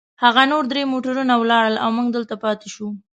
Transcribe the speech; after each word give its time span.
هغه 0.23 0.43
نور 0.51 0.63
درې 0.71 0.81
موټرونه 0.93 1.33
ولاړل، 1.37 1.75
او 1.83 1.89
موږ 1.97 2.07
دلته 2.17 2.35
پاتې 2.43 2.67
شوو. 2.73 2.89